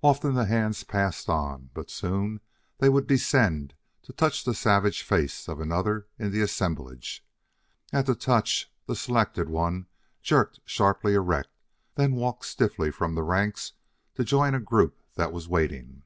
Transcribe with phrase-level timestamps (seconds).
[0.00, 2.38] Often the hands passed on; but soon
[2.78, 7.26] they would descend to touch the savage face of another in the assemblage.
[7.92, 9.88] At the touch the selected one
[10.22, 11.50] jerked sharply erect,
[11.96, 13.72] then walked stiffly from the ranks
[14.14, 16.04] to join a group that was waiting.